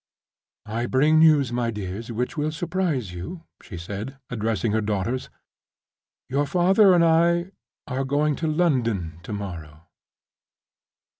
"I 0.65 0.87
bring 0.87 1.19
news, 1.19 1.53
my 1.53 1.69
dears, 1.69 2.11
which 2.11 2.35
will 2.35 2.51
surprise 2.51 3.13
you," 3.13 3.43
she 3.61 3.77
said, 3.77 4.17
addressing 4.31 4.71
her 4.71 4.81
daughters. 4.81 5.29
"Your 6.27 6.47
father 6.47 6.95
and 6.95 7.05
I 7.05 7.51
are 7.85 8.03
going 8.03 8.35
to 8.37 8.47
London 8.47 9.19
to 9.21 9.31
morrow." 9.33 9.83